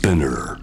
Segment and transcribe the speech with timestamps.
[0.00, 0.56] Spinner.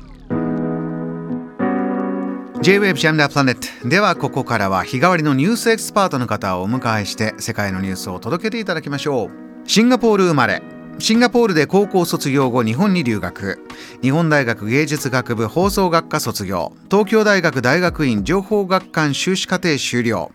[2.64, 9.30] J-Wave Jam the Planet ではここからは日替わりのニュースエキスパートの方をお迎えして世界のニュースを届けていただきましょう。
[9.70, 10.64] シンガポール生まれ。
[11.00, 13.60] シンガポールで高校卒業後日本に留学。
[14.02, 16.74] 日本大学芸術学部放送学科卒業。
[16.90, 20.32] 東京大学大学院情報学館修士課程修了。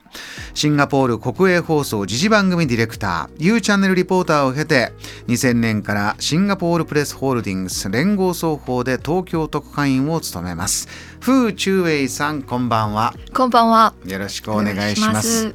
[0.54, 3.44] シンガポール国営放送時事番組ディレクター。
[3.44, 4.92] U チャンネルリポーターを経て
[5.26, 10.86] 2000年からシンガポールプレスホールディングス連合双方で東京特派員を務めます。
[11.20, 13.12] フー・チュウェイさんこんばんは。
[13.34, 13.94] こんばんは。
[14.06, 15.54] よろしくお願いします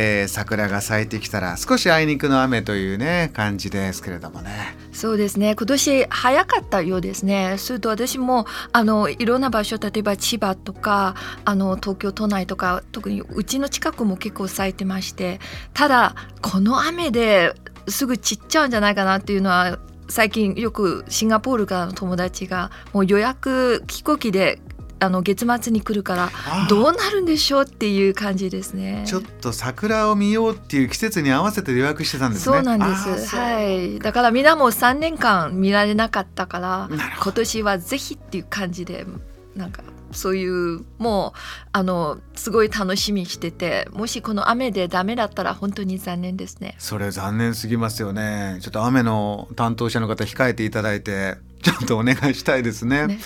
[0.00, 5.54] えー桜が咲いてきたら少しあいにくの雨というね感じですけれどもねそうですね。
[5.56, 7.54] 今年早かったようですね。
[7.58, 15.38] それと私もあのいろんな場所、例えば千葉とかあの東京都内とか特にうちの近くも結構咲いてまして、
[15.72, 17.54] ただこの雨で
[17.86, 19.78] すぐ散っちゃうんじゃないかなっていうのは。
[20.10, 24.58] 最近よくシンガポールからの友達がもう予約飛行機で
[25.00, 26.30] あの月末に来るから
[26.68, 29.04] どうなるんでしょうっていう感じですね。
[29.06, 33.36] ちょっと桜を見ようっていう季節に合わせて予約してたんですねそうなんです。
[33.36, 33.98] はい。
[33.98, 36.88] だからみんなも3年間見られなかったから
[37.22, 39.06] 今年はぜひっていう感じで
[39.54, 39.82] なんか
[40.12, 41.38] そういうもう
[41.72, 46.74] あのすごい楽しみにしててもしこの雨でダメだったら本当に残念ですね。
[46.78, 53.18] それ残念すぎますよねちょっと雨の担当者の方控えていただいてちょっとお願いしたいですねね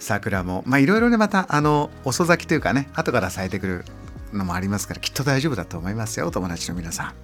[0.00, 0.62] 桜も。
[0.66, 3.84] まあいろいろねまたあの遅咲きというかね後から咲いてくる
[4.32, 7.14] のもありますからきっと大丈夫だと思いますよお友達の皆さん。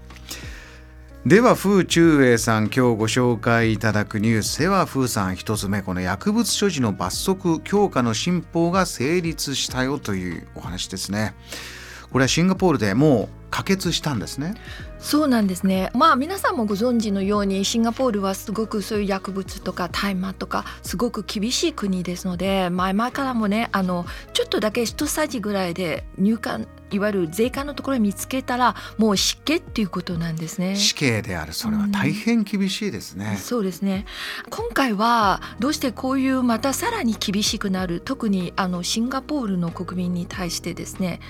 [1.25, 4.59] では風中英さん今日ご紹介いただくニュース。
[4.59, 5.81] では風さん一つ目。
[5.83, 11.35] この薬物所持の罰則強化の新法が成立したよというお話ですね。
[12.13, 14.55] これはシンガポールでもう可決したんですね
[14.99, 15.91] そうなんですね。
[15.95, 30.77] まあ皆さんもご存知のようにシンガポールはすごくそういう薬物とか大麻とかすごく厳しい国ですので前々からもねあのちょっとだけ一さじぐらいで入管いわゆる税関のところに見つけたらもう失刑っていうことなんですね。
[30.77, 31.53] 死刑である。
[31.53, 34.07] それは大変厳しいですね、そうですね。
[34.51, 41.21] 今回はどうしてこういうまたさらに厳しくなる特にあのシンガポールの国民に対してですね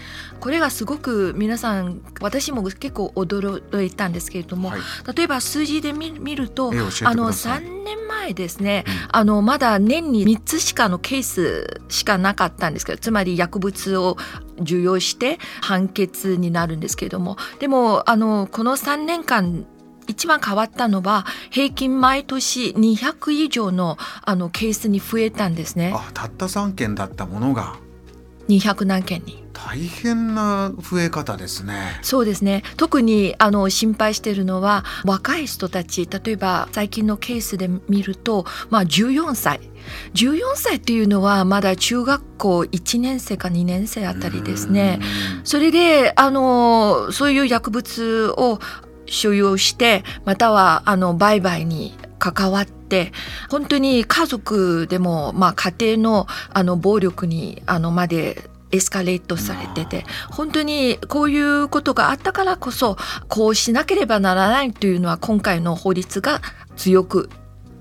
[0.41, 4.81] これがすごく皆さん私も結構驚いたんですけれども、はい。
[5.15, 8.93] 例えば数字で見見るとあの3年前ですね、うん。
[9.13, 14.17] あのまだ年に3つしかのケースしかなかったんですけどつまり薬物を
[14.61, 19.67] 受容して判決になるんですけれどもでもあのこの3年間
[20.07, 25.93] 一番変わったのは平均毎年200以上のあのケースに増えたんですね。
[25.95, 27.77] あたった3件だったものが。
[28.49, 29.42] 200何件に。
[29.67, 31.99] 大変な増え方ですね。
[32.03, 32.63] そうですね。
[32.77, 39.61] 特にあの心配しているのは若い人たち例えば最近のケースで見ると、まあ、14歳。
[40.15, 45.01] 14歳っていうのはまだ中学校1年生か2年生あたりですね。
[45.45, 48.59] それであのそういう薬物を
[49.07, 53.13] 所有してまたはあの売買に関わって
[53.51, 62.97] 本当に家族でも、まあ、家庭のあの暴力にあのまでエスカレートされてて本当にこういうことがあったからこそ
[63.29, 66.41] こうしなければならないというのは今回の法律が
[66.77, 67.31] 強く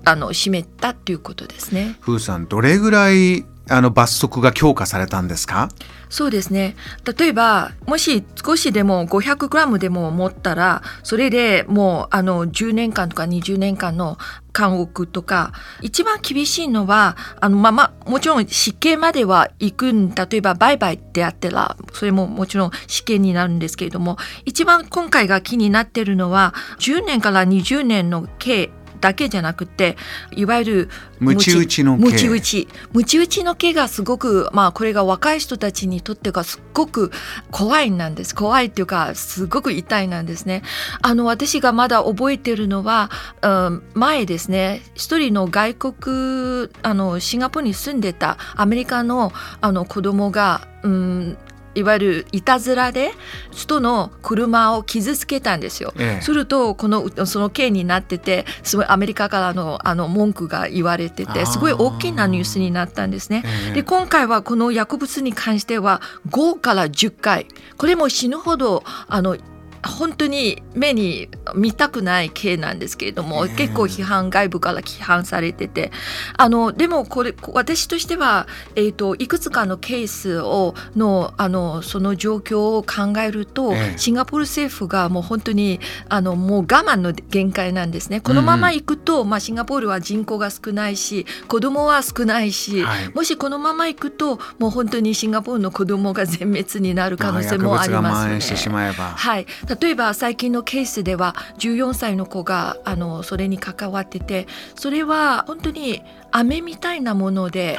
[0.04, 1.96] あの占めたということですね。
[2.00, 5.68] フーさんどれぐらいあの罰則が強化されたんですか？
[6.08, 6.76] そうですね。
[7.18, 14.18] 例えばもし少しでも 500g でも持ったらそれでもうあの10年間とか20年間の
[14.54, 28.70] 監獄とか一番厳しいのはあのまあまあもちろん死刑までは行くん例えば売買であったらそれももちろん死刑になるんですけれども一番今回が気になってるのは10年から20年の刑
[29.02, 29.96] だけじゃなくて
[30.30, 32.04] いわゆるムチ打ちの刑。
[32.04, 32.68] ムチ打ち。
[32.92, 37.10] ムチ打ちの刑がすごくまあこれが若い人たちにとってがすっごく
[37.50, 38.34] 怖いなんです。
[38.34, 40.62] 怖いっていうかすごく痛いなんですね。
[41.02, 43.10] あの私がまだ覚えてるのは、
[43.42, 51.38] うん、前ですね一人の外国あのシンガポールに住んでたアメリカのあの子供が、うん、
[51.74, 53.12] いわゆるいたずらで
[53.50, 55.92] 人の車を傷つけたんですよ。
[55.98, 63.42] ええするとこのその刑になっててすごいアメリカからのあの文句が言われててすごい大きなニュースになったんですね。
[63.44, 67.46] ええで今回はこの薬物に関しては5から10回
[67.76, 69.36] これも死ぬほどあの
[69.84, 75.92] 本当に目に見たくない系なんですけれども、結構批判外部から批判されてて。
[76.36, 88.20] あのでもこれ私としては、えーと、いくつかのケースをのあのその状況を考えると、シンガポール政府がもう本当にあのもう我慢の限界なんですね。
[88.20, 98.92] このまま行くと、うん、まあ、シンガポールは人口が少ないし子供は少ないし、はい、もしこのまま行くともう本当にシンガポールの子供が全滅になる可能性もありますね。
[98.92, 99.46] はい、
[99.80, 107.78] 例えば最近のケースでは14歳の子があのそれに関わっててそれは本当に飴みたいなもので、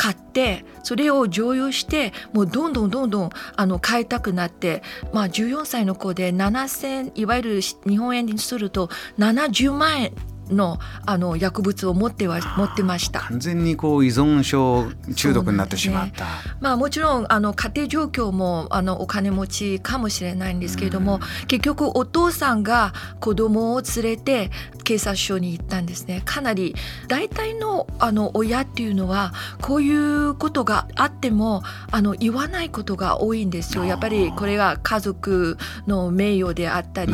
[0.00, 10.12] 買ってそれを常用してもうどんどんどんどんあの買いたくなって、まあ、14歳の子で7,000いわゆる日本円にすると70万円
[10.50, 13.20] のあの薬物を持っては持ってました。
[13.20, 16.30] 完全にこう依存症中毒になってしまった、ね、
[16.60, 24.50] まあ、もちろんあの家庭状況もあのお金持ちかもしれないんですけれども、うん、結局お父さんが子供を連れて
[24.84, 26.22] 警察署に行ったんですね。
[26.24, 26.74] かなり
[27.08, 33.84] 大体のあの親っていうのはこういうことがあってもあの言わないことが多いんですよ。
[33.84, 37.12] やっぱりこれが家族の名誉であったり。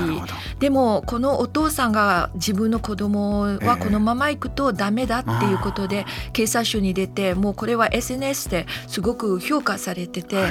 [0.59, 3.26] でもこのお父さんが自分の子供
[3.61, 10.49] はこのまま行くとダメだっていうことで警察署に出てもうこれは SNS ですごく評価されてて、は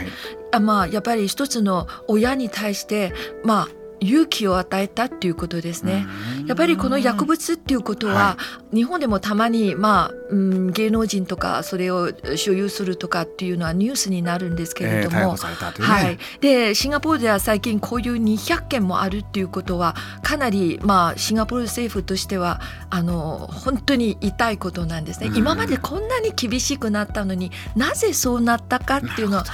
[0.57, 3.13] い、まあやっぱり一つの親に対して
[3.43, 3.67] まあ
[3.99, 6.05] 勇気を与えたっていうことですね。
[6.47, 8.37] やっぱりこの薬物っていうことは、は
[8.71, 25.31] い、日本でもたまに、まあうん、芸能人とかそれを所有するとかっていうのはニュースになるんですけれども、えーね、はい、でシンガポールでは最近こういう200件もあるっていうことはかなり、まあ、シンガポール政府としてはあの本当に痛いことなんですね。
[25.35, 29.45] 今までこんなに厳しくなったのになぜそうなったかっていうのは。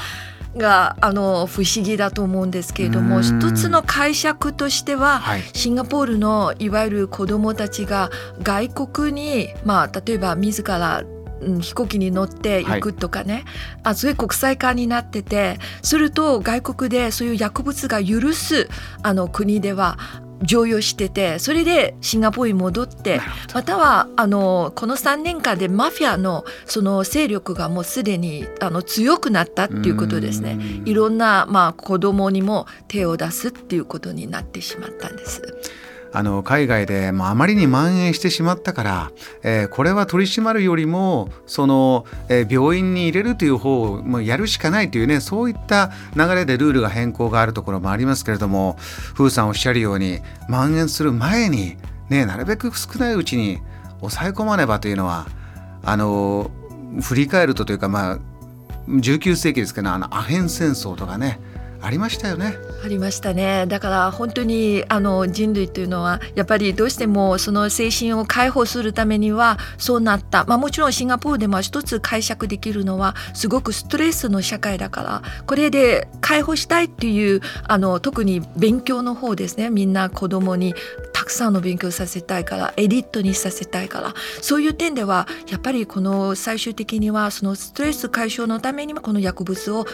[0.55, 8.09] があの不思議だと思うんですけれども一つの解釈としては、はい、シンガポールのいわゆる子どもたちが
[8.43, 11.03] 外国に、まあ、例えば自ら
[11.41, 13.43] うん、飛行機に乗って行くとかね、はい、
[13.83, 18.69] あすごい国際化になっててすると外国でそういう薬物が許す
[19.01, 19.97] あの国では
[20.43, 23.21] 常用しててそれでシンガポールに戻って
[23.53, 30.57] またはあのこの3年間でマフィアのその勢力がもうすでにあの強くなったっていうことですね。
[30.85, 35.41] いろんな、まあ、子供にも手を出すっていうことになってしまったんです。
[36.13, 39.11] あの海外でもあまりに蔓延してしまったから、
[39.43, 48.77] えー、これは取り締まるよりもその、えー、病院に入れるという方をもうやるしかないというねそういった流れでルールが変更があるところもありますけれども
[49.13, 51.77] 風さんおっしゃるように蔓延する前に、
[52.09, 53.59] ね、なるべく少ないうちに
[53.99, 55.27] 抑え込まねばというのは
[55.83, 56.51] あの
[57.01, 58.19] 振り返るとというかまあ
[58.87, 61.39] 19世紀ですけどあのアヘン戦争とかね
[61.81, 62.55] ありましたよね。
[62.83, 63.65] ありましたね。
[63.67, 70.45] だから本当にあの人類というのはやっぱりどうしてもその精神を解放するためにはそうなった。
[70.45, 79.69] まあもちろんシンガポールでも一つ解釈できるのはすごくストレスの社会だからこれで解放したいっていうあの特に勉強の方ですね。
[79.69, 80.75] みんな子供に
[81.13, 89.85] たくさんの勉強させたいからエリートにさせたいからそういう点ではやっぱりこの最終的にはそのストレス解消のためにもこの薬物を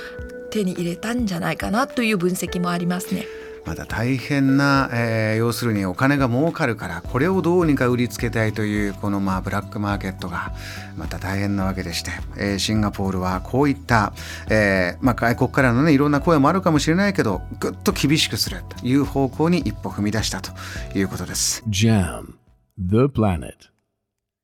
[0.49, 3.25] 手に入れたんじゃないかなという分析もありますね。
[3.67, 10.53] まだ大変な、えー、要するにお金が儲かるからこれをどうにか売りつけたいというこのまあブラックマーケットが
[10.95, 14.13] また大変なわけでして、えー、シンガポールはこういった、
[14.49, 20.51] えーまあ、外国からのねいろんな声もあるかもしれないけどぐっと厳しくするという方向に一歩踏み出したと
[20.97, 21.61] いうことです。
[21.67, 22.35] JAM
[22.79, 23.76] The Planet